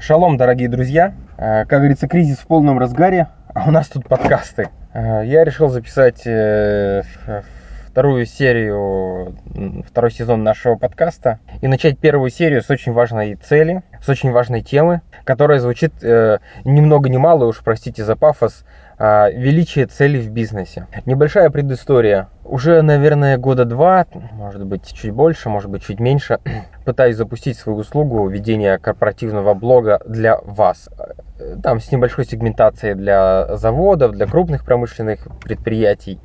[0.00, 1.12] Шалом, дорогие друзья.
[1.36, 4.68] Э, как говорится, кризис в полном разгаре, а у нас тут подкасты.
[4.94, 7.02] Э, я решил записать э,
[7.98, 9.34] вторую серию,
[9.84, 14.62] второй сезон нашего подкаста и начать первую серию с очень важной цели, с очень важной
[14.62, 18.64] темы, которая звучит э, ни много ни мало, уж простите за пафос,
[19.00, 20.86] э, величие цели в бизнесе.
[21.06, 22.28] Небольшая предыстория.
[22.44, 26.38] Уже, наверное, года два, может быть, чуть больше, может быть, чуть меньше,
[26.84, 30.88] пытаюсь запустить свою услугу ведения корпоративного блога для вас.
[31.64, 36.20] Там с небольшой сегментацией для заводов, для крупных промышленных предприятий.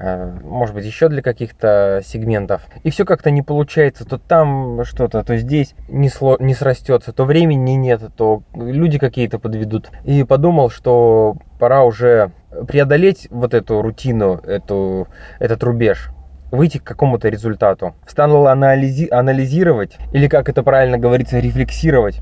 [0.00, 2.62] Э, может быть, еще для каких-то сегментов.
[2.84, 7.24] И все как-то не получается, то там что-то, то здесь не, сло, не срастется, то
[7.24, 9.90] времени нет, то люди какие-то подведут.
[10.04, 12.30] И подумал, что пора уже
[12.68, 15.08] преодолеть вот эту рутину, эту,
[15.40, 16.10] этот рубеж
[16.50, 17.94] выйти к какому-то результату.
[18.06, 22.20] Стал анализи- анализировать, или как это правильно говорится, рефлексировать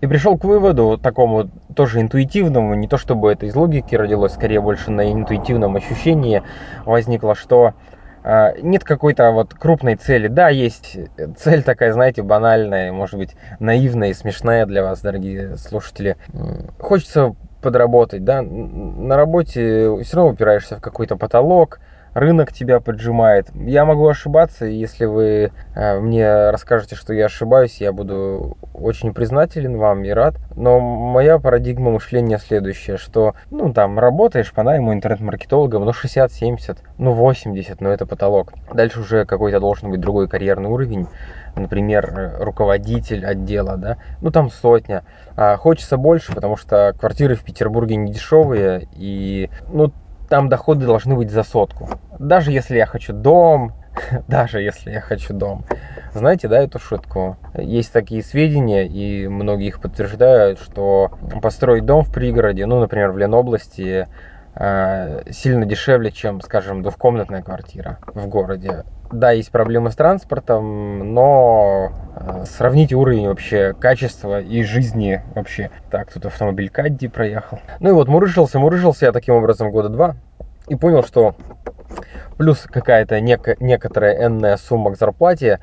[0.00, 4.60] и пришел к выводу такому тоже интуитивному, не то чтобы это из логики родилось, скорее
[4.60, 6.42] больше на интуитивном ощущении
[6.84, 7.74] возникло, что
[8.22, 10.28] э, нет какой-то вот крупной цели.
[10.28, 10.98] Да, есть
[11.36, 16.16] цель такая, знаете, банальная, может быть, наивная и смешная для вас, дорогие слушатели.
[16.78, 21.80] Хочется подработать, да, на работе все равно упираешься в какой-то потолок,
[22.14, 23.48] рынок тебя поджимает.
[23.54, 29.76] Я могу ошибаться, если вы э, мне расскажете, что я ошибаюсь, я буду очень признателен
[29.76, 30.36] вам и рад.
[30.56, 37.12] Но моя парадигма мышления следующая, что, ну, там, работаешь по найму интернет-маркетологом, ну, 60-70, ну,
[37.12, 38.52] 80, но это потолок.
[38.72, 41.06] Дальше уже какой-то должен быть другой карьерный уровень
[41.56, 45.04] например, руководитель отдела, да, ну там сотня.
[45.36, 49.92] А хочется больше, потому что квартиры в Петербурге не дешевые, и ну
[50.30, 51.88] там доходы должны быть за сотку.
[52.18, 53.72] Даже если я хочу дом,
[54.28, 55.64] даже если я хочу дом.
[56.14, 57.36] Знаете, да, эту шутку?
[57.54, 61.10] Есть такие сведения, и многие их подтверждают, что
[61.42, 64.08] построить дом в пригороде, ну, например, в Ленобласти,
[64.54, 68.84] э, сильно дешевле, чем, скажем, двухкомнатная квартира в городе.
[69.12, 75.70] Да, есть проблемы с транспортом, но э, сравните уровень вообще качества и жизни вообще.
[75.90, 77.58] Так, тут автомобиль Кадди проехал.
[77.80, 80.14] Ну и вот мурыжился, мурыжился я таким образом года два.
[80.70, 81.34] И понял, что
[82.38, 85.58] плюс какая-то нек- некоторая энная сумма к зарплате,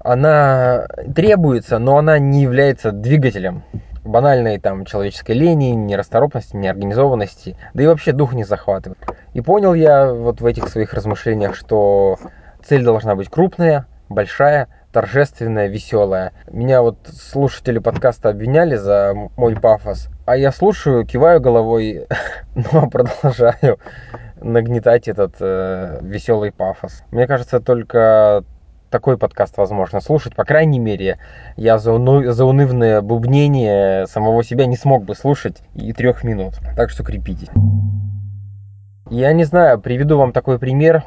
[0.00, 3.64] она требуется, но она не является двигателем
[4.04, 8.98] банальной там человеческой лени, нерасторопности, неорганизованности, да и вообще дух не захватывает.
[9.32, 12.18] И понял я вот в этих своих размышлениях, что
[12.62, 16.32] Цель должна быть крупная, большая, торжественная, веселая.
[16.50, 22.06] Меня вот слушатели подкаста обвиняли за мой пафос, а я слушаю, киваю головой,
[22.54, 23.78] но продолжаю
[24.40, 27.02] нагнетать этот э, веселый пафос.
[27.10, 28.44] Мне кажется, только
[28.90, 30.34] такой подкаст возможно слушать.
[30.34, 31.18] По крайней мере,
[31.56, 36.54] я за, уну, за унывное бубнение самого себя не смог бы слушать и трех минут.
[36.76, 37.48] Так что крепитесь.
[39.10, 41.02] Я не знаю, приведу вам такой пример,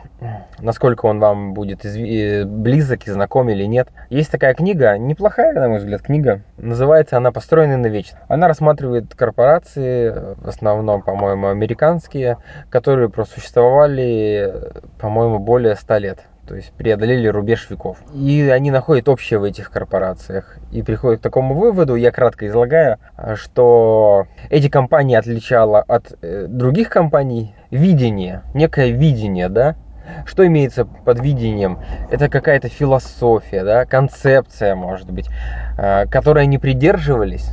[0.59, 2.46] насколько он вам будет изв...
[2.50, 3.88] близок и знаком или нет.
[4.09, 6.42] Есть такая книга, неплохая, на мой взгляд, книга.
[6.58, 8.19] Называется она «Построенный на вечно».
[8.28, 14.53] Она рассматривает корпорации, в основном, по-моему, американские, которые просуществовали,
[15.00, 17.98] по-моему, более 100 лет то есть преодолели рубеж веков.
[18.14, 22.98] И они находят общее в этих корпорациях и приходят к такому выводу, я кратко излагаю,
[23.36, 29.76] что эти компании отличало от э, других компаний видение, некое видение, да,
[30.26, 31.80] что имеется под видением?
[32.12, 35.30] Это какая-то философия, да, концепция, может быть,
[35.78, 37.52] э, которой они придерживались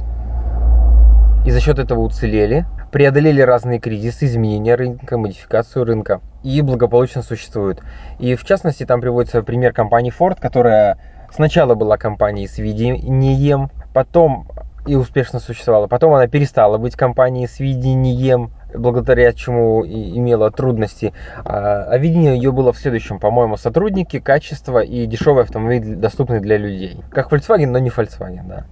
[1.47, 7.83] и за счет этого уцелели, преодолели разные кризисы, изменения рынка, модификацию рынка и благополучно существуют.
[8.19, 10.99] И в частности там приводится пример компании Ford, которая
[11.33, 14.49] сначала была компанией с видением, потом
[14.87, 15.87] и успешно существовала.
[15.87, 21.13] Потом она перестала быть компанией с видением, благодаря чему имела трудности.
[21.45, 26.57] А, а видение ее было в следующем, по-моему, сотрудники, качество и дешевый автомобиль, доступный для
[26.57, 27.01] людей.
[27.11, 28.65] Как Volkswagen, но не Volkswagen, да.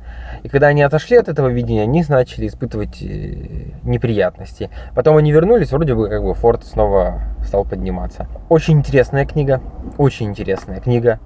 [0.43, 4.71] И когда они отошли от этого видения, они начали испытывать э, неприятности.
[4.95, 8.27] Потом они вернулись, вроде бы как бы Ford снова стал подниматься.
[8.49, 9.61] Очень интересная книга,
[9.97, 11.21] очень интересная книга.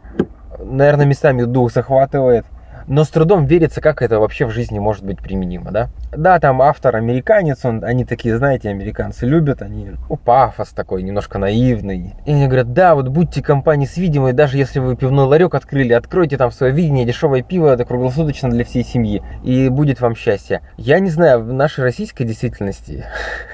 [0.59, 2.45] Наверное, местами дух захватывает
[2.87, 5.89] но с трудом верится, как это вообще в жизни может быть применимо, да?
[6.11, 11.39] Да, там автор американец, он, они такие, знаете, американцы любят, они, ну, пафос такой, немножко
[11.39, 12.15] наивный.
[12.27, 15.93] И они говорят, да, вот будьте компании с видимой, даже если вы пивной ларек открыли,
[15.93, 20.63] откройте там свое видение, дешевое пиво, это круглосуточно для всей семьи, и будет вам счастье.
[20.77, 23.05] Я не знаю, в нашей российской действительности,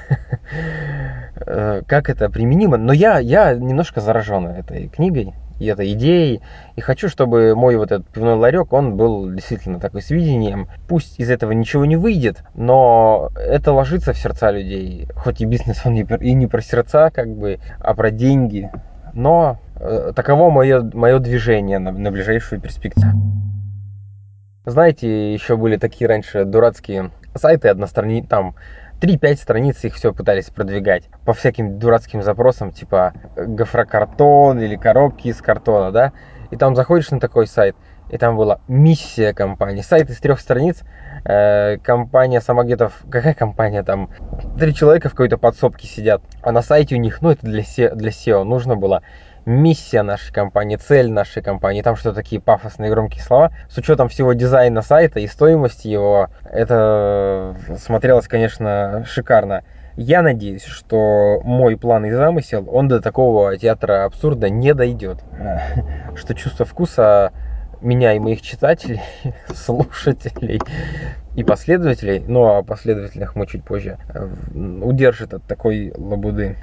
[1.46, 6.40] э, как это применимо, но я, я немножко заражен этой книгой, и этой идеей.
[6.76, 10.68] И хочу, чтобы мой вот этот пивной ларек, он был действительно такой с видением.
[10.88, 15.08] Пусть из этого ничего не выйдет, но это ложится в сердца людей.
[15.16, 18.70] Хоть и бизнес он и не про сердца, как бы, а про деньги.
[19.14, 23.12] Но э, таково мое, мое движение на, на ближайшую перспективу.
[24.64, 28.54] Знаете, еще были такие раньше дурацкие сайты одностраничные, там
[29.00, 35.40] 3-5 страниц их все пытались продвигать по всяким дурацким запросам, типа гофрокартон или коробки из
[35.40, 36.12] картона, да,
[36.50, 37.76] и там заходишь на такой сайт,
[38.10, 39.82] и там была миссия компании.
[39.82, 40.82] Сайт из трех страниц,
[41.24, 42.90] э, компания сама где-то...
[43.10, 44.10] Какая компания там?
[44.58, 47.94] Три человека в какой-то подсобке сидят, а на сайте у них, ну это для SEO,
[47.94, 49.02] для SEO нужно было
[49.48, 53.50] миссия нашей компании, цель нашей компании, там что такие пафосные громкие слова.
[53.70, 59.64] С учетом всего дизайна сайта и стоимости его, это смотрелось, конечно, шикарно.
[59.96, 65.24] Я надеюсь, что мой план и замысел, он до такого театра абсурда не дойдет.
[66.14, 67.32] Что чувство вкуса
[67.80, 69.00] меня и моих читателей,
[69.54, 70.60] слушателей
[71.34, 73.98] и последователей, ну о последователях мы чуть позже,
[74.54, 76.56] удержит от такой лабуды.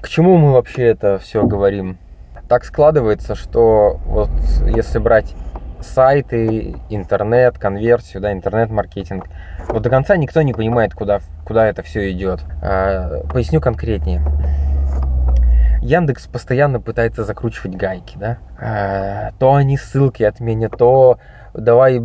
[0.00, 1.98] К чему мы вообще это все говорим?
[2.48, 4.30] Так складывается, что вот
[4.66, 5.34] если брать
[5.80, 9.26] сайты, интернет, конверсию, да, интернет-маркетинг,
[9.68, 12.40] вот до конца никто не понимает, куда, куда это все идет.
[12.62, 14.22] А, поясню конкретнее.
[15.82, 18.38] Яндекс постоянно пытается закручивать гайки, да.
[18.58, 21.18] А, то они ссылки отменят, то
[21.54, 22.02] давай,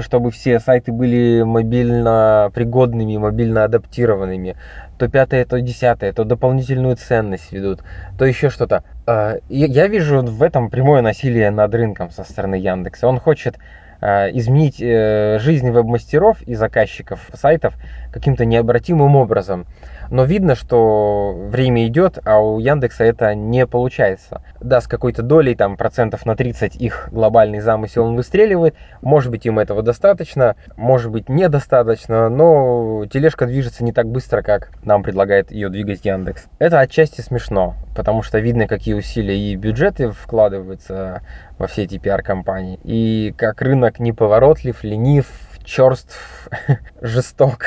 [0.00, 4.56] чтобы все сайты были мобильно пригодными, мобильно адаптированными,
[4.98, 7.80] то пятое, то десятое, то дополнительную ценность ведут,
[8.18, 8.84] то еще что-то.
[9.06, 13.08] А, я вижу в этом прямое насилие над рынком со стороны Яндекса.
[13.08, 13.56] Он хочет
[14.00, 17.74] а, изменить э, жизнь веб-мастеров и заказчиков сайтов
[18.14, 19.66] каким-то необратимым образом.
[20.08, 24.42] Но видно, что время идет, а у Яндекса это не получается.
[24.60, 28.76] Да, с какой-то долей, там, процентов на 30 их глобальный замысел он выстреливает.
[29.02, 34.70] Может быть, им этого достаточно, может быть, недостаточно, но тележка движется не так быстро, как
[34.84, 36.44] нам предлагает ее двигать Яндекс.
[36.60, 41.22] Это отчасти смешно, потому что видно, какие усилия и бюджеты вкладываются
[41.58, 45.26] во все эти пиар-компании, и как рынок неповоротлив, ленив,
[45.64, 46.48] черств,
[47.00, 47.66] жесток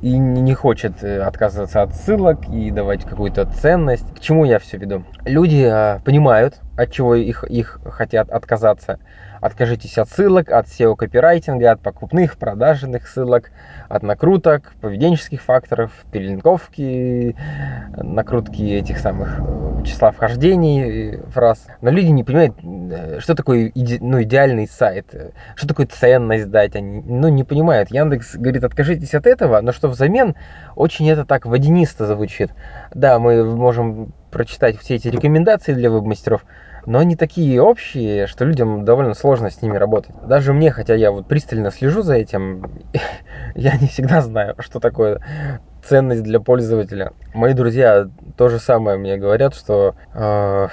[0.00, 4.06] и не хочет э, отказываться от ссылок и давать какую-то ценность.
[4.14, 5.04] К чему я все веду?
[5.24, 8.98] Люди а, понимают, от чего их, их хотят отказаться.
[9.40, 13.50] Откажитесь от ссылок, от SEO-копирайтинга, от покупных, продажных ссылок,
[13.88, 17.36] от накруток, поведенческих факторов, перелинковки,
[17.96, 21.66] накрутки этих самых э, числа вхождений фраз.
[21.82, 26.48] Но люди не понимают, э, что такое иде, ну, идеальный сайт, э, что такое ценность
[26.48, 26.74] дать.
[26.74, 27.90] Они ну, не понимают.
[27.90, 30.36] Яндекс говорит, откажитесь от этого, но что взамен
[30.74, 32.50] очень это так водянисто звучит.
[32.94, 36.44] Да, мы можем прочитать все эти рекомендации для веб-мастеров,
[36.86, 40.14] но они такие общие, что людям довольно сложно с ними работать.
[40.26, 42.70] Даже мне, хотя я вот пристально слежу за этим,
[43.54, 45.20] я не всегда знаю, что такое
[45.84, 47.12] ценность для пользователя.
[47.34, 50.68] Мои друзья то же самое мне говорят, что э,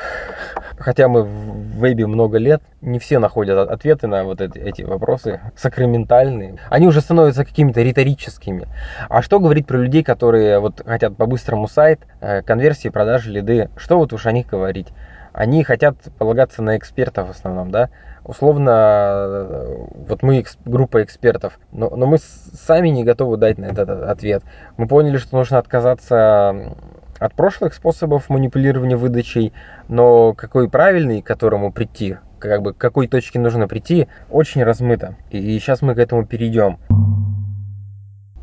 [0.78, 5.42] хотя мы в вебе много лет, не все находят ответы на вот эти, эти вопросы
[5.56, 6.58] сакраментальные.
[6.70, 8.68] Они уже становятся какими-то риторическими.
[9.10, 13.70] А что говорить про людей, которые вот хотят по-быстрому сайт, э, конверсии, продажи, лиды?
[13.76, 14.88] Что вот уж о них говорить?
[15.34, 17.90] Они хотят полагаться на экспертов в основном, да.
[18.24, 24.44] Условно, вот мы группа экспертов, но, но мы сами не готовы дать на этот ответ.
[24.78, 26.76] Мы поняли, что нужно отказаться
[27.18, 29.54] от прошлых способов манипулирования выдачей,
[29.88, 35.16] но какой правильный, к которому прийти, как бы к какой точке нужно прийти, очень размыто.
[35.30, 36.78] И, сейчас мы к этому перейдем.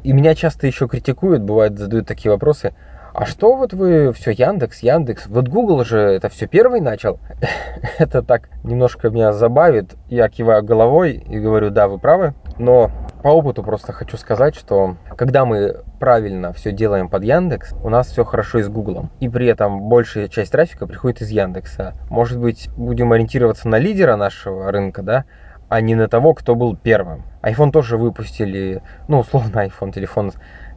[0.03, 2.75] И меня часто еще критикуют, бывает задают такие вопросы–
[3.19, 5.27] а что вот вы все Яндекс, Яндекс?
[5.27, 7.19] Вот Google же это все первый начал.
[7.99, 9.97] это так немножко меня забавит.
[10.09, 12.35] Я киваю головой и говорю, да, вы правы.
[12.59, 12.93] Но
[13.25, 18.07] по опыту просто хочу сказать, что когда мы правильно все делаем под Яндекс, у нас
[18.07, 19.11] все хорошо и с Гуглом.
[19.19, 21.95] И при этом большая часть трафика приходит из Яндекса.
[22.11, 25.25] Может быть, будем ориентироваться на лидера нашего рынка, да,
[25.69, 27.25] а не на того, кто был первым.
[27.43, 30.33] iPhone тоже выпустили, ну, условно, iPhone, телефон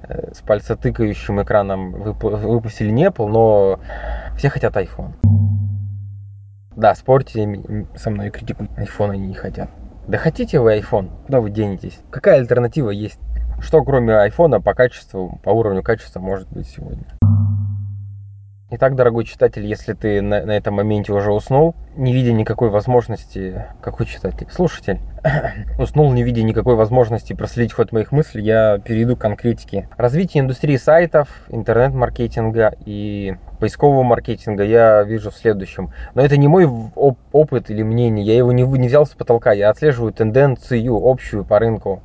[0.08, 3.80] с пальцетыкающим экраном выпустили не Apple, но
[4.38, 5.14] все хотят iPhone.
[6.76, 7.62] Да, спорьте
[7.96, 8.72] со мной и критикуйте.
[8.78, 9.70] iPhone они не хотят.
[10.08, 11.10] Да хотите вы iPhone?
[11.26, 12.00] Куда вы денетесь?
[12.10, 13.20] Какая альтернатива есть?
[13.62, 17.06] Что кроме iPhone по качеству, по уровню качества может быть сегодня?
[18.74, 23.66] Итак, дорогой читатель, если ты на, на этом моменте уже уснул, не видя никакой возможности,
[23.82, 25.02] какой читатель, слушатель,
[25.78, 29.90] уснул, не видя никакой возможности проследить ход моих мыслей, я перейду к конкретике.
[29.98, 35.92] Развитие индустрии сайтов, интернет-маркетинга и поискового маркетинга я вижу в следующем.
[36.16, 39.52] Но это не мой оп- опыт или мнение, я его не, не взял с потолка,
[39.52, 42.02] я отслеживаю тенденцию общую по рынку.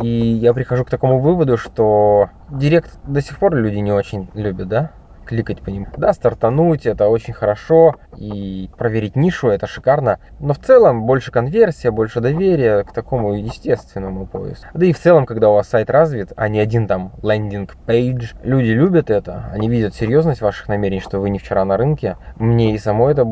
[0.00, 4.68] И я прихожу к такому выводу, что директ до сих пор люди не очень любят,
[4.68, 4.92] да?
[5.28, 5.86] кликать по ним.
[5.96, 11.90] Да, стартануть это очень хорошо, и проверить нишу это шикарно, но в целом больше конверсия,
[11.90, 14.66] больше доверия к такому естественному поиску.
[14.72, 18.32] Да и в целом, когда у вас сайт развит, а не один там лендинг пейдж,
[18.42, 22.16] люди любят это, они видят серьезность ваших намерений, что вы не вчера на рынке.
[22.36, 23.22] Мне и само это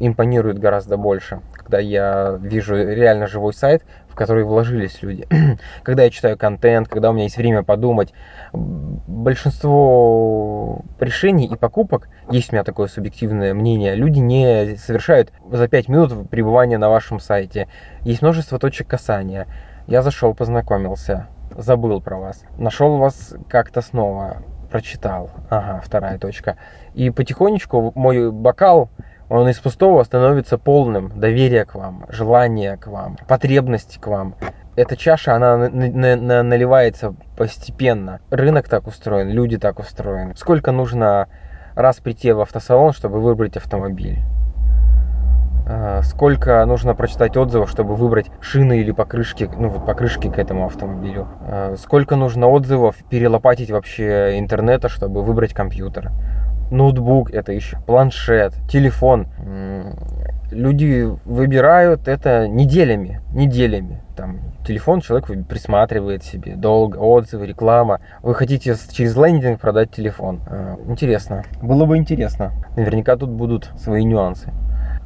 [0.00, 3.84] импонирует гораздо больше, когда я вижу реально живой сайт,
[4.14, 5.26] в который вложились люди.
[5.82, 8.14] когда я читаю контент, когда у меня есть время подумать,
[8.52, 15.88] большинство решений и покупок, есть у меня такое субъективное мнение, люди не совершают за 5
[15.88, 17.66] минут пребывания на вашем сайте.
[18.02, 19.48] Есть множество точек касания.
[19.88, 25.32] Я зашел, познакомился, забыл про вас, нашел вас как-то снова, прочитал.
[25.50, 26.56] Ага, вторая точка.
[26.94, 28.90] И потихонечку мой бокал
[29.34, 31.10] он из пустого становится полным.
[31.18, 34.36] Доверие к вам, желание к вам, потребность к вам.
[34.76, 38.20] Эта чаша, она наливается постепенно.
[38.30, 40.34] Рынок так устроен, люди так устроены.
[40.36, 41.28] Сколько нужно
[41.74, 44.18] раз прийти в автосалон, чтобы выбрать автомобиль?
[45.66, 50.66] А, сколько нужно прочитать отзывов, чтобы выбрать шины или покрышки, ну вот покрышки к этому
[50.66, 51.26] автомобилю?
[51.40, 56.12] А, сколько нужно отзывов перелопатить вообще интернета, чтобы выбрать компьютер?
[56.70, 59.26] Ноутбук это еще, планшет, телефон.
[60.50, 64.02] Люди выбирают это неделями, неделями.
[64.16, 68.00] Там телефон человек присматривает себе долго, отзывы, реклама.
[68.22, 70.40] Вы хотите через лендинг продать телефон.
[70.46, 71.42] А, интересно.
[71.60, 72.52] Было бы интересно.
[72.76, 74.52] Наверняка тут будут свои нюансы.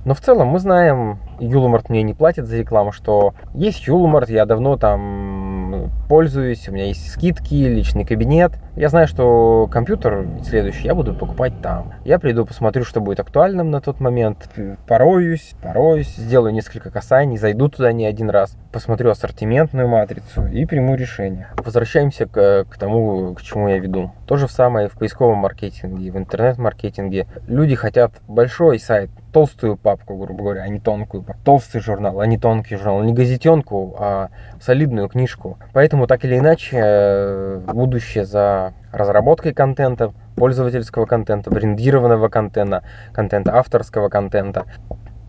[0.05, 4.47] Но в целом мы знаем, Юлмарт мне не платит за рекламу, что есть Юлмарт, я
[4.47, 8.53] давно там пользуюсь, у меня есть скидки, личный кабинет.
[8.79, 11.95] Я знаю, что компьютер следующий я буду покупать там.
[12.05, 14.49] Я приду, посмотрю, что будет актуальным на тот момент,
[14.87, 20.95] пороюсь, пороюсь, сделаю несколько касаний, зайду туда не один раз, посмотрю ассортиментную матрицу и приму
[20.95, 21.49] решение.
[21.57, 24.13] Возвращаемся к, к тому, к чему я веду.
[24.29, 27.27] То же самое в поисковом маркетинге, в интернет-маркетинге.
[27.49, 31.25] Люди хотят большой сайт, толстую папку, грубо говоря, а не тонкую.
[31.45, 33.03] Толстый журнал, а не тонкий журнал.
[33.03, 34.29] Не газетенку, а
[34.61, 35.59] солидную книжку.
[35.73, 42.83] Поэтому так или иначе э, будущее за разработкой контента, пользовательского контента, брендированного контента,
[43.13, 44.65] контента авторского контента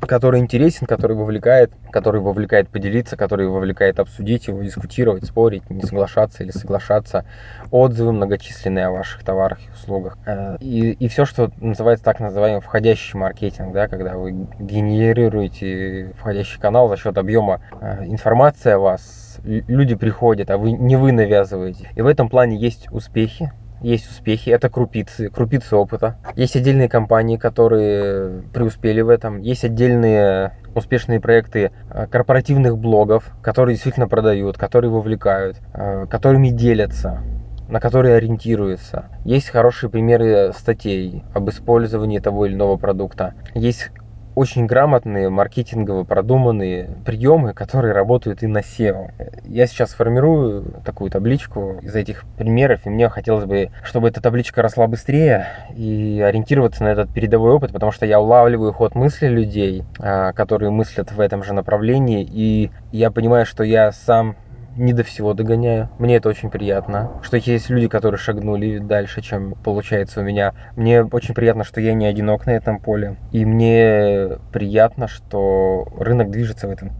[0.08, 6.44] который интересен, который вовлекает, который вовлекает поделиться, который вовлекает обсудить его, дискутировать, спорить, не соглашаться
[6.44, 7.25] или соглашаться,
[7.72, 10.18] отзывы многочисленные о ваших товарах и услугах.
[10.25, 16.60] Э, и, и все, что называется так называемый входящий маркетинг, да, когда вы генерируете входящий
[16.60, 21.89] канал за счет объема э, информации о вас, люди приходят, а вы не вы навязываете.
[21.96, 23.51] И в этом плане есть успехи,
[23.82, 26.18] есть успехи, это крупицы, крупицы опыта.
[26.36, 29.42] Есть отдельные компании, которые преуспели в этом.
[29.42, 37.22] Есть отдельные успешные проекты э, корпоративных блогов, которые действительно продают, которые вовлекают, э, которыми делятся
[37.70, 39.06] на которые ориентируются.
[39.26, 43.36] Есть хорошие примеры статей об использовании того или иного продукта.
[43.54, 43.92] Есть
[44.39, 49.12] очень грамотные, маркетингово продуманные приемы, которые работают и на SEO.
[49.43, 54.62] Я сейчас формирую такую табличку из этих примеров, и мне хотелось бы, чтобы эта табличка
[54.62, 59.84] росла быстрее и ориентироваться на этот передовой опыт, потому что я улавливаю ход мысли людей,
[60.00, 64.38] а, которые мыслят в этом же направлении, и я понимаю, что я сам
[64.80, 65.90] не до всего догоняю.
[66.00, 70.54] Мне это очень приятно, что есть люди, которые шагнули дальше, чем получается у меня.
[70.76, 73.18] Мне очень приятно, что я не одинок на этом поле.
[73.32, 76.92] И мне приятно, что рынок движется в этом.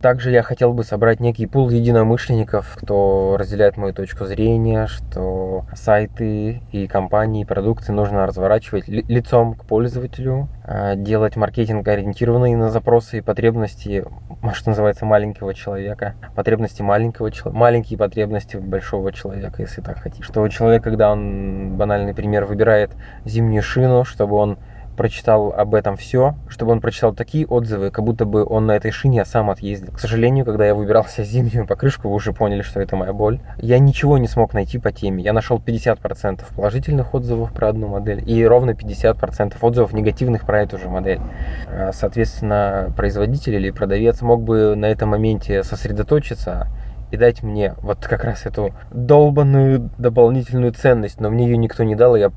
[0.00, 6.62] Также я хотел бы собрать некий пул единомышленников, кто разделяет мою точку зрения, что сайты
[6.72, 13.18] и компании, и продукты нужно разворачивать лицом к пользователю, а, делать маркетинг ориентированный на запросы
[13.18, 14.06] и потребности,
[14.54, 16.14] что называется, маленького человека.
[16.34, 20.22] Потребности маленького человека, маленькие потребности большого человека, если так хотите.
[20.22, 22.90] Что человек, когда он, банальный пример, выбирает
[23.24, 24.58] зимнюю шину, чтобы он
[24.96, 28.90] прочитал об этом все, чтобы он прочитал такие отзывы, как будто бы он на этой
[28.90, 29.92] шине сам отъездил.
[29.92, 33.40] К сожалению, когда я выбирался зимнюю покрышку, вы уже поняли, что это моя боль.
[33.58, 35.22] Я ничего не смог найти по теме.
[35.22, 40.78] Я нашел 50% положительных отзывов про одну модель и ровно 50% отзывов негативных про эту
[40.78, 41.20] же модель.
[41.68, 46.68] А, соответственно, производитель или продавец мог бы на этом моменте сосредоточиться
[47.10, 51.96] и дать мне вот как раз эту долбанную дополнительную ценность, но мне ее никто не
[51.96, 52.30] дал, и я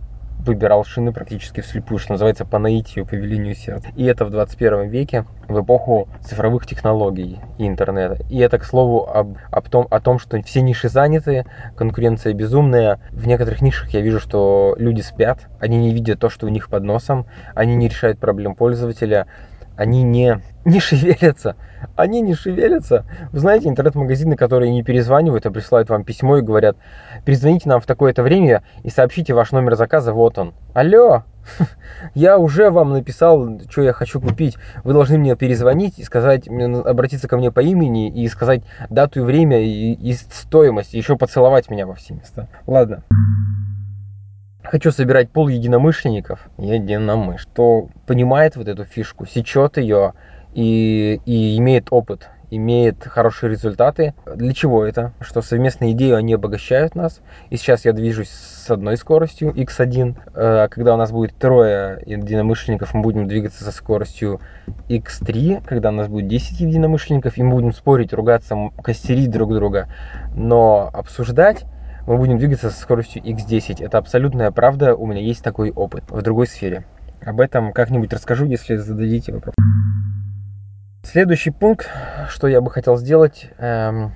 [0.46, 3.90] выбирал шины практически вслепую, что называется, по наитию, по велению сердца.
[3.96, 8.18] И это в 21 веке, в эпоху цифровых технологий и интернета.
[8.30, 11.46] И это, к слову, об, об том, о том, что все ниши заняты,
[11.76, 13.00] конкуренция безумная.
[13.12, 16.70] В некоторых нишах я вижу, что люди спят, они не видят то, что у них
[16.70, 19.28] под носом, они не решают проблем пользователя,
[19.76, 21.56] они не, не шевелятся.
[21.96, 23.06] Они не шевелятся.
[23.32, 26.78] Вы знаете, интернет-магазины, которые не перезванивают, а присылают вам письмо и говорят,
[27.26, 30.54] перезвоните нам в такое-то время и сообщите ваш номер заказа, вот он.
[30.74, 31.24] Алло,
[32.16, 34.58] я уже вам написал, что я хочу купить.
[34.84, 39.24] Вы должны мне перезвонить и сказать, обратиться ко мне по имени и сказать дату и
[39.24, 42.48] время и, и стоимость, и еще поцеловать меня во все места.
[42.66, 43.04] Ладно
[44.64, 50.14] хочу собирать пол единомышленников, единомыш, кто понимает вот эту фишку, сечет ее
[50.54, 54.14] и, и имеет опыт, имеет хорошие результаты.
[54.36, 55.14] Для чего это?
[55.22, 57.22] Что совместные идеи, они обогащают нас.
[57.50, 60.16] И сейчас я движусь с одной скоростью x1.
[60.36, 64.40] Э, когда у нас будет трое единомышленников, мы будем двигаться со скоростью
[64.88, 65.66] x3.
[65.66, 69.88] Когда у нас будет 10 единомышленников, и мы будем спорить, ругаться, костерить друг друга.
[70.36, 71.66] Но обсуждать
[72.06, 73.84] мы будем двигаться со скоростью x10.
[73.84, 76.86] Это абсолютная правда, у меня есть такой опыт в другой сфере.
[77.22, 79.56] Об этом как-нибудь расскажу, если зададите вопрос.
[81.04, 81.90] Следующий пункт,
[82.30, 84.14] что я бы хотел сделать, эм,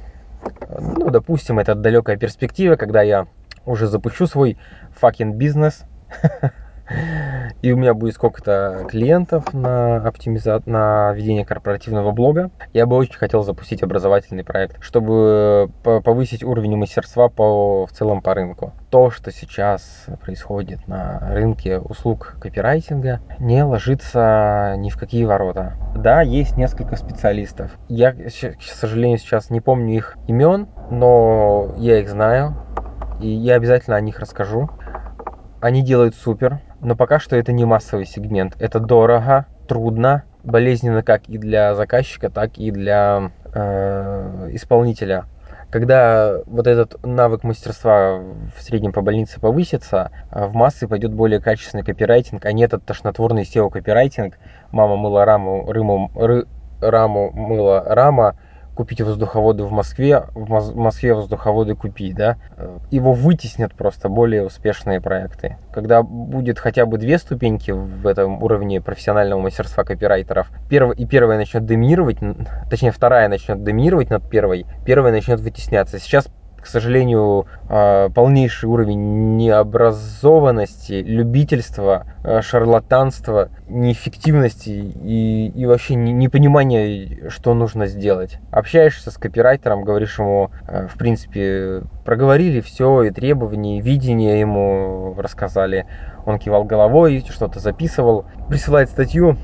[0.70, 3.28] ну, допустим, это далекая перспектива, когда я
[3.66, 4.58] уже запущу свой
[5.02, 5.84] fucking бизнес,
[7.62, 10.62] и у меня будет сколько-то клиентов на оптимиза...
[10.66, 17.30] на ведение корпоративного блога, я бы очень хотел запустить образовательный проект, чтобы повысить уровень мастерства
[17.30, 18.74] по, в целом по рынку.
[18.90, 25.74] То, что сейчас происходит на рынке услуг копирайтинга, не ложится ни в какие ворота.
[25.96, 27.72] Да, есть несколько специалистов.
[27.88, 32.56] Я, к сожалению, сейчас не помню их имен, но я их знаю,
[33.20, 34.70] и я обязательно о них расскажу.
[35.60, 38.56] Они делают супер, но пока что это не массовый сегмент.
[38.60, 45.26] Это дорого, трудно, болезненно как и для заказчика, так и для э, исполнителя.
[45.70, 48.20] Когда вот этот навык мастерства
[48.56, 53.44] в среднем по больнице повысится, в массы пойдет более качественный копирайтинг, а не этот тошнотворный
[53.44, 54.36] SEO-копирайтинг.
[54.72, 56.46] Мама мыла раму, рыму, ры,
[56.80, 58.38] раму мыла рама,
[58.78, 62.38] купить воздуховоды в Москве, в Москве воздуховоды купить, да,
[62.92, 65.58] его вытеснят просто более успешные проекты.
[65.74, 71.40] Когда будет хотя бы две ступеньки в этом уровне профессионального мастерства копирайтеров, перв, и первая
[71.40, 72.18] начнет доминировать,
[72.70, 75.98] точнее вторая начнет доминировать над первой, первая начнет вытесняться.
[75.98, 76.28] Сейчас
[76.68, 87.54] к сожалению, а, полнейший уровень необразованности, любительства, а, шарлатанства, неэффективности и, и вообще непонимания, что
[87.54, 88.40] нужно сделать.
[88.52, 95.16] Общаешься с копирайтером, говоришь ему, а, в принципе, проговорили все, и требования, и видение ему
[95.18, 95.86] рассказали.
[96.26, 99.38] Он кивал головой, что-то записывал, присылает статью,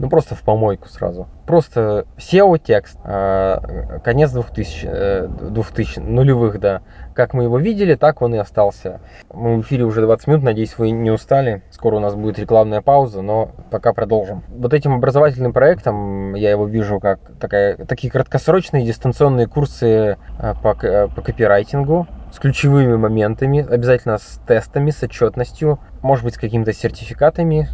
[0.00, 1.28] ну просто в помойку сразу.
[1.46, 6.80] Просто SEO текст, а, конец 2000, 2000, э, нулевых, да.
[7.14, 9.00] Как мы его видели, так он и остался.
[9.32, 11.62] Мы в эфире уже 20 минут, надеюсь, вы не устали.
[11.70, 14.42] Скоро у нас будет рекламная пауза, но пока продолжим.
[14.48, 20.74] Вот этим образовательным проектом я его вижу как такая, такие краткосрочные дистанционные курсы э, по,
[20.74, 27.68] по копирайтингу, с ключевыми моментами, обязательно с тестами, с отчетностью, может быть, с какими-то сертификатами,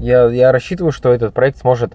[0.00, 1.92] я, я рассчитываю, что этот проект сможет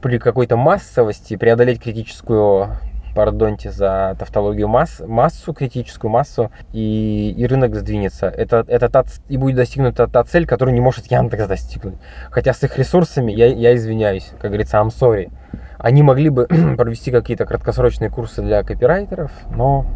[0.00, 2.76] при какой-то массовости преодолеть критическую
[3.16, 8.26] пардоньте за тавтологию масс, массу, критическую массу, и, и рынок сдвинется.
[8.26, 11.96] Это, это та, и будет достигнута та цель, которую не может Яндекс достигнуть.
[12.30, 15.32] Хотя с их ресурсами, я, я извиняюсь, как говорится, I'm sorry.
[15.78, 19.86] Они могли бы провести какие-то краткосрочные курсы для копирайтеров, но...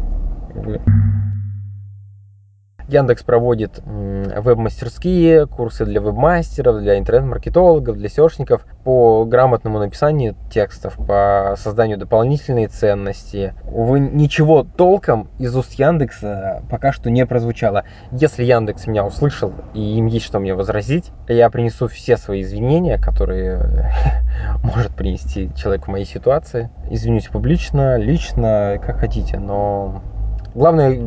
[2.91, 11.55] Яндекс проводит веб-мастерские, курсы для веб-мастеров, для интернет-маркетологов, для сеошников по грамотному написанию текстов, по
[11.57, 13.53] созданию дополнительной ценности.
[13.71, 17.85] Увы, ничего толком из уст Яндекса пока что не прозвучало.
[18.11, 22.97] Если Яндекс меня услышал и им есть что мне возразить, я принесу все свои извинения,
[22.97, 23.89] которые
[24.63, 26.69] может принести человек в моей ситуации.
[26.89, 30.01] Извинюсь публично, лично, как хотите, но
[30.53, 30.99] Главное,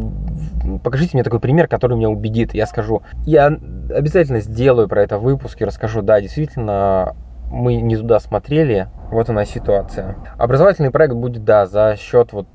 [0.83, 2.55] покажите мне такой пример, который меня убедит.
[2.55, 3.47] Я скажу, я
[3.95, 7.15] обязательно сделаю про это выпуск и расскажу, да, действительно,
[7.51, 10.17] мы не туда смотрели, вот она ситуация.
[10.39, 12.47] Образовательный проект будет, да, за счет вот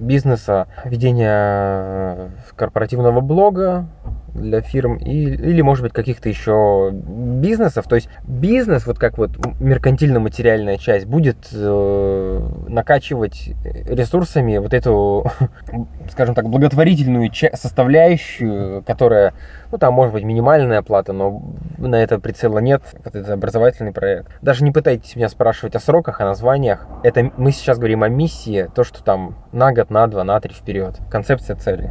[0.00, 3.86] бизнеса, ведения корпоративного блога,
[4.34, 7.86] для фирм и, или, может быть, каких-то еще бизнесов.
[7.86, 15.30] То есть бизнес, вот как вот меркантильно-материальная часть, будет э, накачивать ресурсами вот эту,
[16.10, 19.34] скажем так, благотворительную составляющую, которая,
[19.70, 21.42] ну, там может быть минимальная оплата, но
[21.78, 24.28] на это прицела нет, вот это образовательный проект.
[24.42, 26.86] Даже не пытайтесь меня спрашивать о сроках, о названиях.
[27.02, 30.54] Это мы сейчас говорим о миссии, то, что там на год, на два, на три
[30.54, 30.98] вперед.
[31.10, 31.90] Концепция цели.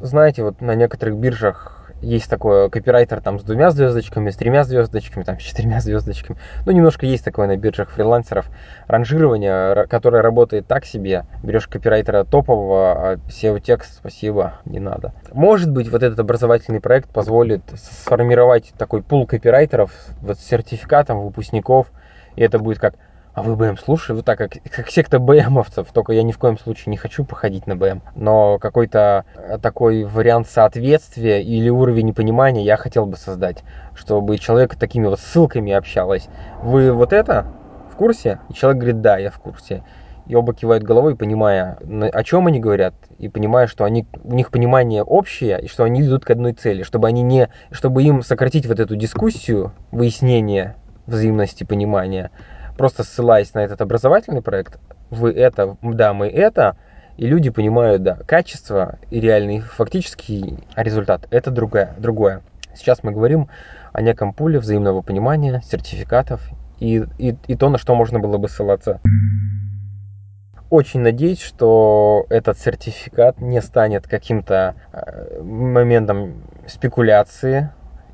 [0.00, 5.24] Знаете, вот на некоторых биржах есть такой копирайтер там с двумя звездочками, с тремя звездочками,
[5.24, 6.38] там с четырьмя звездочками.
[6.64, 8.46] Ну, немножко есть такое на биржах фрилансеров.
[8.86, 11.26] Ранжирование, которое работает так себе.
[11.42, 15.12] Берешь копирайтера топового, а SEO-текст спасибо, не надо.
[15.32, 21.88] Может быть, вот этот образовательный проект позволит сформировать такой пул копирайтеров вот с сертификатом выпускников.
[22.36, 22.94] И это будет как
[23.34, 24.14] а вы БМ слушаете?
[24.14, 27.66] Вот так, как, как секта БМовцев, только я ни в коем случае не хочу походить
[27.66, 28.02] на БМ.
[28.14, 33.62] Но какой-то э, такой вариант соответствия или уровень понимания я хотел бы создать,
[33.94, 36.28] чтобы человек такими вот ссылками общалось.
[36.62, 37.46] Вы вот это
[37.92, 38.40] в курсе?
[38.48, 39.84] И человек говорит, да, я в курсе.
[40.26, 41.78] И оба кивают головой, понимая,
[42.12, 46.02] о чем они говорят, и понимая, что они, у них понимание общее, и что они
[46.02, 51.64] идут к одной цели, чтобы они не, чтобы им сократить вот эту дискуссию, выяснение взаимности
[51.64, 52.30] понимания,
[52.76, 54.78] просто ссылаясь на этот образовательный проект,
[55.10, 56.76] вы это, да, мы это,
[57.16, 62.42] и люди понимают, да, качество и реальный фактический результат– это другое, другое.
[62.74, 63.48] Сейчас мы говорим
[63.92, 66.40] о неком пуле взаимного понимания, сертификатов
[66.78, 69.00] и, и, и то, на что можно было бы ссылаться.
[70.70, 77.70] Очень надеюсь, что этот сертификат не станет каким-то э, моментом спекуляции.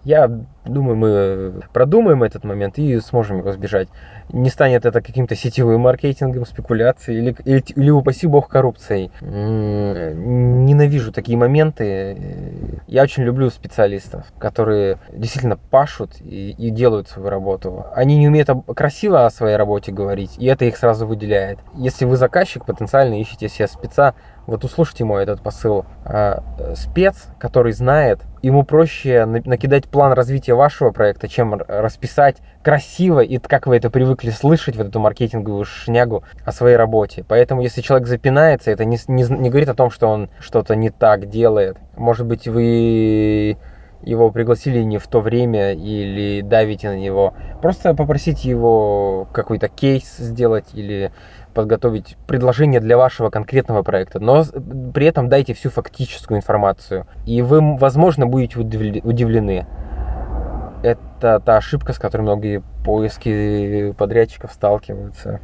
[0.07, 0.31] Я
[0.65, 3.89] думаю, мы продумаем этот момент и сможем его избежать
[4.29, 9.11] не станет это каким-то сетевым маркетингом, спекуляцией или, или, или упаси бог, коррупцией.
[9.21, 12.81] Ненавижу такие моменты.
[12.87, 17.87] Я очень люблю специалистов, которые действительно пашут и, и делают свою работу.
[17.95, 21.59] Они не умеют красиво о своей работе говорить, и это их сразу выделяет.
[21.75, 24.15] Если вы заказчик, потенциально ищете себе спеца,
[24.47, 25.85] вот услышьте мой этот посыл.
[26.05, 26.43] А,
[26.75, 33.67] спец, который знает, ему проще накидать план развития вашего проекта, чем расписать красиво и как
[33.67, 37.25] вы это привыкли слышать, вот эту маркетинговую шнягу о своей работе.
[37.27, 40.91] Поэтому, если человек запинается, это не, не, не говорит о том, что он что-то не
[40.91, 41.77] так делает.
[41.97, 43.57] Может быть, вы
[44.03, 47.35] его пригласили не в то время или давите на него.
[47.61, 51.11] Просто попросите его какой-то кейс сделать или
[51.57, 54.45] подготовить предложение для вашего конкретного проекта, но
[54.93, 57.07] при этом дайте всю фактическую информацию.
[57.25, 59.67] И вы, возможно, будете удивлены.
[60.83, 65.41] Это та ошибка, с которой многие поиски подрядчиков сталкиваются.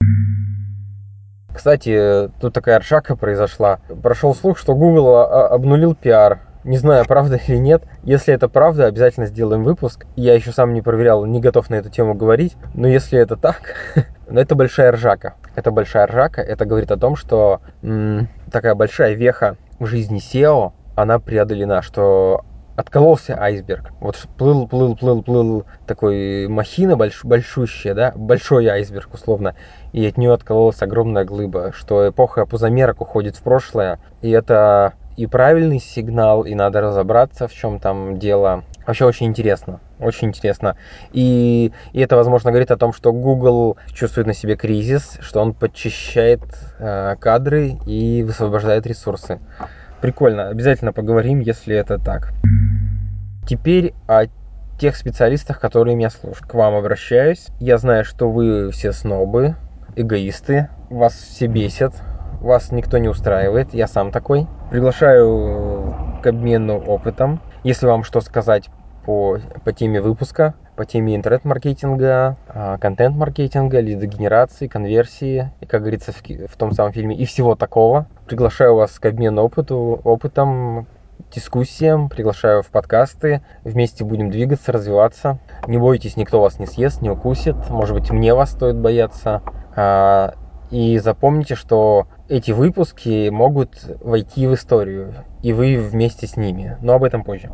[1.55, 3.79] Кстати, тут такая ржака произошла.
[4.03, 6.41] Прошел слух, что Google обнулил пиар.
[6.65, 7.85] Не знаю, правда или нет.
[8.05, 10.05] Если это правда, обязательно сделаем выпуск.
[10.15, 12.55] Я еще сам не проверял, не готов на эту тему говорить.
[12.75, 13.75] Но если это так,
[14.33, 15.35] но это большая ржака.
[15.55, 16.41] Это большая ржака.
[16.41, 22.41] Это говорит о том, что м- такая большая веха в жизни SEO, она преодолена, что
[22.75, 23.91] откололся айсберг.
[24.01, 29.55] Вот плыл, плыл, плыл, плыл такой махина больш, большущая, да, большой айсберг условно,
[29.93, 35.27] и от нее откололась огромная глыба, что эпоха пузомерок уходит в прошлое, и это и
[35.27, 38.65] правильный сигнал, и надо разобраться, в чем там дело.
[38.87, 40.77] Вообще очень интересно, очень интересно.
[41.13, 45.55] И, и это, возможно, говорит о том, что Google чувствует на себе кризис, что он
[45.55, 46.43] подчищает
[46.79, 49.39] э, кадры и высвобождает ресурсы.
[50.01, 52.33] Прикольно, обязательно поговорим, если это так.
[53.47, 54.25] Теперь о
[54.79, 56.49] тех специалистах, которые меня слушают.
[56.49, 57.47] К вам обращаюсь.
[57.61, 59.55] Я знаю, что вы все снобы,
[59.95, 61.95] эгоисты, вас все бесят,
[62.43, 64.47] вас никто не устраивает, я сам такой.
[64.71, 67.41] Приглашаю к обмену опытом.
[67.65, 68.69] Если вам что сказать
[69.05, 76.23] по, по теме выпуска, по теме интернет-маркетинга, а, контент-маркетинга, лидогенерации, конверсии, и, как говорится в,
[76.23, 78.07] в том самом фильме, и всего такого.
[78.27, 80.87] Приглашаю вас к обмену опыту, опытом,
[81.35, 83.43] дискуссиям, приглашаю в подкасты.
[83.65, 85.39] Вместе будем двигаться, развиваться.
[85.67, 87.57] Не бойтесь, никто вас не съест, не укусит.
[87.71, 89.43] Может быть, мне вас стоит бояться.
[90.73, 96.79] И запомните, что эти выпуски могут войти в историю, и вы вместе с ними.
[96.81, 97.51] Но об этом позже.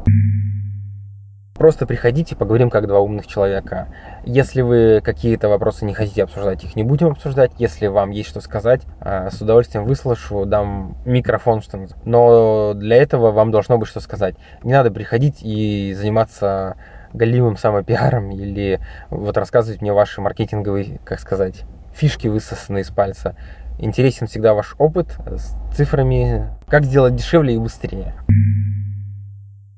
[1.54, 3.88] Просто приходите, поговорим как два умных человека.
[4.24, 7.50] Если вы какие-то вопросы не хотите обсуждать, их не будем обсуждать.
[7.58, 11.60] Если вам есть что сказать, а, с удовольствием выслушаю, дам микрофон,
[12.04, 14.36] Но для этого вам должно быть что сказать.
[14.62, 16.76] Не надо приходить и заниматься
[17.12, 18.78] галимым самопиаром или
[19.10, 21.64] вот рассказывать мне ваши маркетинговые, как сказать,
[21.98, 23.34] фишки высосанные из пальца.
[23.78, 28.14] Интересен всегда ваш опыт с цифрами, как сделать дешевле и быстрее.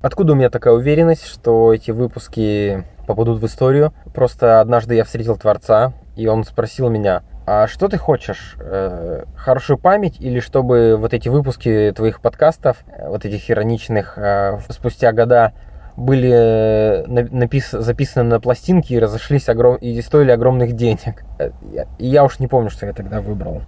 [0.02, 3.92] Откуда у меня такая уверенность, что эти выпуски попадут в историю?
[4.14, 8.56] Просто однажды я встретил Творца, и он спросил меня, а что ты хочешь?
[8.60, 14.58] Э, хорошую память или чтобы вот эти выпуски твоих подкастов, э, вот этих ироничных, э,
[14.68, 15.52] спустя года
[16.00, 17.70] были напис...
[17.70, 19.76] записаны на пластинки и разошлись огром...
[19.76, 21.24] и стоили огромных денег.
[21.98, 23.62] И я уж не помню, что я тогда выбрал.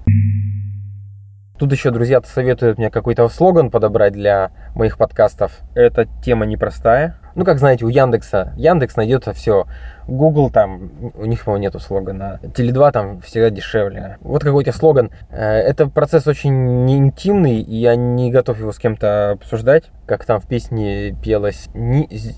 [1.63, 5.61] Тут еще друзья советуют мне какой-то слоган подобрать для моих подкастов.
[5.77, 7.15] Эта тема непростая.
[7.37, 8.53] Ну, как знаете, у Яндекса.
[8.57, 9.69] Яндекс найдется все.
[10.09, 12.41] Google там, у них, по-моему, нету слогана.
[12.43, 14.17] Теле2 там всегда дешевле.
[14.23, 15.13] Вот какой-то слоган.
[15.31, 19.85] Э, это процесс очень интимный, и я не готов его с кем-то обсуждать.
[20.05, 21.69] Как там в песне пелось.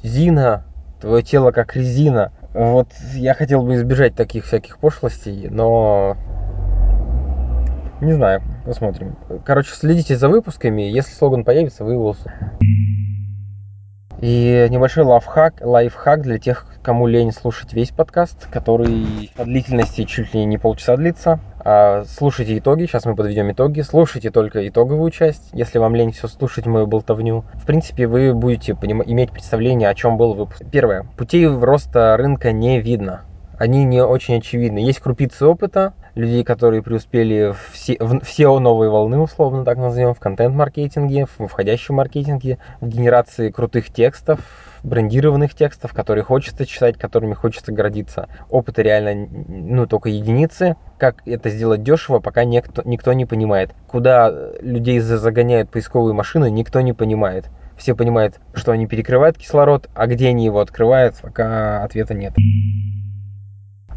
[0.02, 0.66] Зина,
[1.00, 2.30] твое тело как резина.
[2.52, 6.18] Вот я хотел бы избежать таких всяких пошлостей, но
[8.02, 9.16] не знаю, посмотрим.
[9.44, 10.83] Короче, следите за выпусками.
[10.83, 12.14] Если слоган появится, вы его
[14.20, 20.33] и небольшой лайфхак, лайфхак для тех, кому лень слушать весь подкаст, который по длительности чуть
[20.33, 21.40] ли не полчаса длится.
[21.59, 23.83] А, слушайте итоги, сейчас мы подведем итоги.
[23.83, 27.44] Слушайте только итоговую часть, если вам лень все слушать мою болтовню.
[27.55, 30.62] В принципе, вы будете поним- иметь представление, о чем был выпуск.
[30.70, 31.07] Первое.
[31.18, 33.22] Путей роста рынка не видно.
[33.58, 34.78] Они не очень очевидны.
[34.78, 40.14] Есть крупицы опыта, людей, которые преуспели в, се, в, SEO новой волны, условно так назовем,
[40.14, 44.40] в контент-маркетинге, в входящем маркетинге, в генерации крутых текстов,
[44.82, 48.28] брендированных текстов, которые хочется читать, которыми хочется гордиться.
[48.50, 50.76] Опыта реально, ну, только единицы.
[50.98, 53.70] Как это сделать дешево, пока никто, никто не понимает.
[53.88, 57.46] Куда людей загоняют поисковые машины, никто не понимает.
[57.76, 62.34] Все понимают, что они перекрывают кислород, а где они его открывают, пока ответа нет.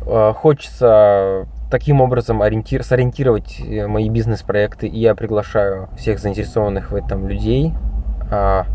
[0.07, 6.95] Э, хочется таким образом ориентир, сориентировать э, мои бизнес-проекты, и я приглашаю всех заинтересованных в
[6.95, 7.73] этом людей.
[8.31, 8.65] А,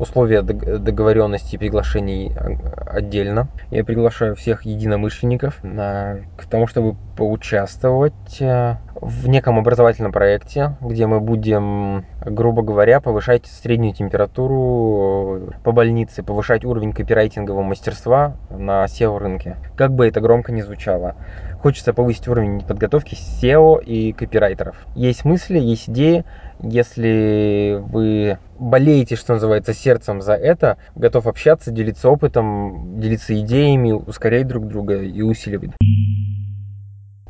[0.00, 3.48] условия договоренности и приглашений а, отдельно.
[3.70, 11.20] Я приглашаю всех единомышленников к тому, чтобы поучаствовать э, в неком образовательном проекте, где мы
[11.20, 19.56] будем, грубо говоря, повышать среднюю температуру по больнице, повышать уровень копирайтингового мастерства на SEO-рынке.
[19.76, 21.16] Как бы это громко не звучало.
[21.60, 24.76] Хочется повысить уровень подготовки SEO и копирайтеров.
[24.94, 26.24] Есть мысли, есть идеи,
[26.62, 34.46] если вы болеете, что называется, сердцем за это, готов общаться, делиться опытом, делиться идеями, ускорять
[34.46, 35.70] друг друга и усиливать.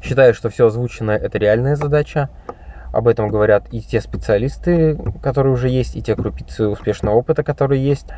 [0.03, 2.29] Считаю, что все озвученное это реальная задача.
[2.93, 7.85] Об этом говорят и те специалисты, которые уже есть, и те крупицы успешного опыта, которые
[7.85, 8.09] есть.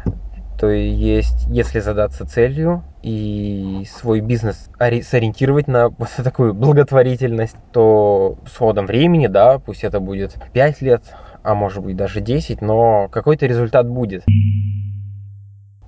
[0.58, 8.56] То есть, если задаться целью и свой бизнес сориентировать на вот такую благотворительность, то с
[8.56, 11.02] ходом времени, да, пусть это будет 5 лет,
[11.42, 14.24] а может быть даже 10, но какой-то результат будет.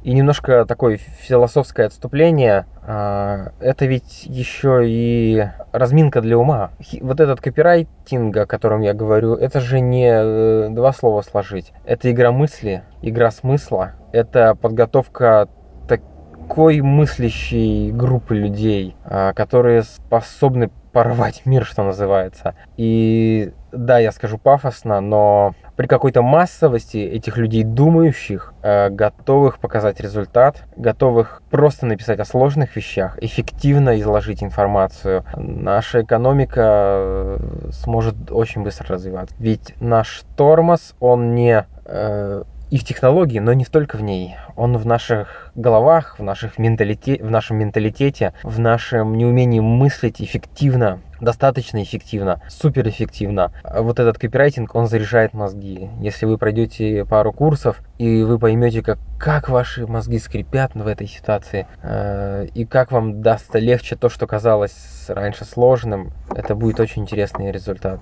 [0.04, 2.66] И немножко такое философское отступление.
[2.82, 6.72] А, это ведь еще и разминка для ума.
[7.00, 11.72] Вот этот копирайтинг, о котором я говорю, это же не э, два слова сложить.
[11.86, 13.92] Это игра мысли, игра смысла.
[14.12, 15.48] Это подготовка
[15.88, 22.54] такой мыслящей группы людей, а, которые способны порвать мир, что называется.
[22.76, 30.00] И да, я скажу пафосно, но при какой-то массовости этих людей думающих, э, готовых показать
[30.00, 37.38] результат, готовых просто написать о сложных вещах, эффективно изложить информацию, наша экономика э,
[37.72, 39.34] сможет очень быстро развиваться.
[39.38, 44.36] Ведь наш тормоз, он не э, и в технологии, но не только в ней.
[44.56, 47.22] Он в наших головах, в, наших менталите...
[47.22, 53.52] в нашем менталитете, в нашем неумении мыслить эффективно, достаточно эффективно, супер эффективно.
[53.64, 55.90] Вот этот копирайтинг, он заряжает мозги.
[56.00, 61.06] Если вы пройдете пару курсов, и вы поймете, как, как ваши мозги скрипят в этой
[61.06, 67.02] ситуации, э, и как вам даст легче то, что казалось раньше сложным, это будет очень
[67.02, 68.00] интересный результат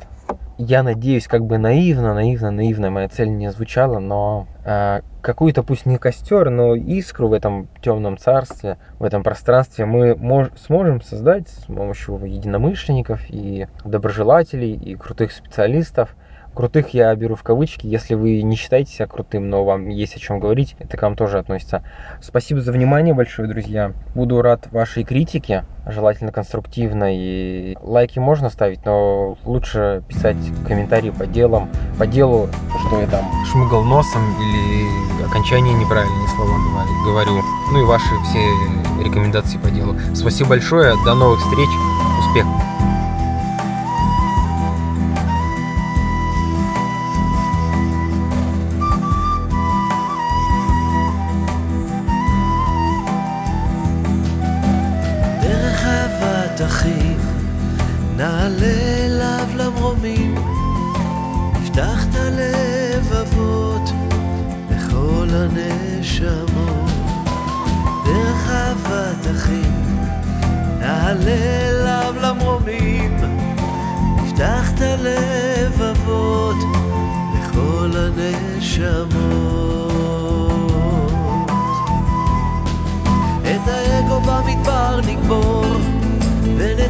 [0.58, 5.87] я надеюсь, как бы наивно, наивно, наивно моя цель не звучала, но э, какую-то пусть
[5.87, 11.48] не костер, но искру в этом темном царстве, в этом пространстве мы мож, сможем создать
[11.48, 16.14] с помощью единомышленников и доброжелателей и крутых специалистов.
[16.54, 20.18] Крутых я беру в кавычки, если вы не считаете себя крутым, но вам есть о
[20.18, 21.82] чем говорить, это к вам тоже относится.
[22.20, 23.92] Спасибо за внимание большое, друзья.
[24.14, 27.76] Буду рад вашей критике, желательно конструктивной.
[27.80, 30.36] Лайки можно ставить, но лучше писать
[30.66, 32.48] комментарии по делам, по делу,
[32.86, 36.52] что я там шмыгал носом или окончание неправильные слова
[37.04, 37.42] говорю.
[37.70, 39.96] Ну и ваши все рекомендации по делу.
[40.14, 41.68] Спасибо большое, до новых встреч,
[42.20, 42.71] успехов!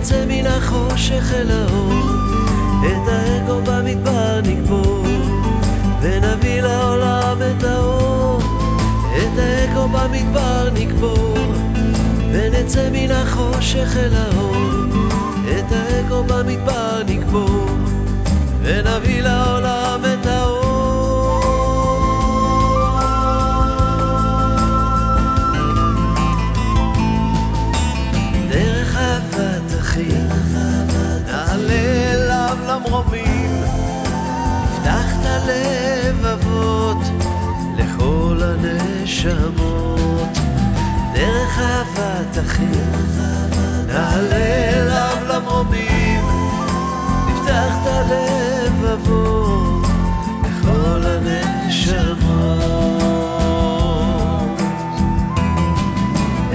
[0.03, 1.93] ונצא מן החושך אל האור.
[2.87, 5.07] את האגו במדבר נקבור,
[6.01, 8.41] ונביא לעולם את האור.
[9.17, 11.35] את האגו במדבר נקבור,
[12.33, 14.57] ונצא מן החושך אל האור.
[15.59, 17.67] את האגו במדבר נקבור,
[18.63, 19.82] ונביא לעולם
[39.13, 40.39] הנשמות.
[41.15, 42.93] דרך אהבת אחים,
[43.87, 46.25] נעלה אליו למרומים,
[47.27, 49.87] נפתח את הלבבות
[50.43, 52.23] לכל הנשמות.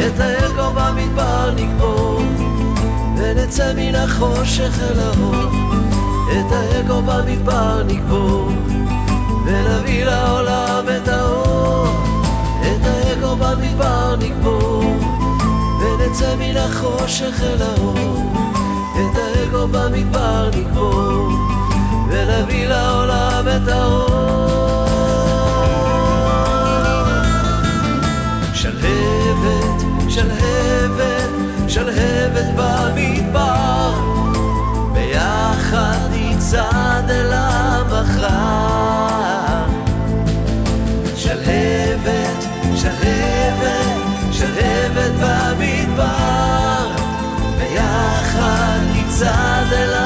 [0.08, 2.22] את האגו במדבר נקבור,
[3.18, 5.52] ונצא מן החושך אל האור.
[6.32, 8.52] את האגו במדבר נקבור,
[9.46, 11.47] ונביא לעולם את האור.
[13.40, 14.84] במדבר נקבור,
[15.80, 18.34] ונצא מן החושך אל האור.
[18.98, 21.30] את האגו במדבר נקבור,
[22.10, 24.88] ונביא לעולם את האור.
[28.54, 31.30] שלהבת, שלהבת,
[31.68, 33.94] שלהבת במדבר,
[34.94, 39.27] ביחד נצעד אל המחר.
[42.88, 46.88] שלהבת, שלהבת, במדבר,
[47.58, 49.97] ביחד נצעד אל